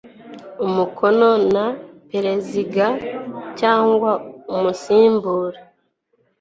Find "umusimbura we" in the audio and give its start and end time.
4.55-5.51